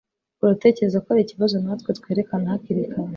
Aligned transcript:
Uratekereza 0.43 0.97
ko 1.03 1.07
hari 1.11 1.21
ikibazo 1.25 1.55
natwe 1.63 1.89
twerekana 1.97 2.51
hakiri 2.53 2.83
kare 2.93 3.09